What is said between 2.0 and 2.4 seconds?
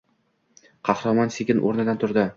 turdi.